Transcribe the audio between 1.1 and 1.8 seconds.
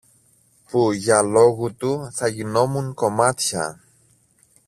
λόγου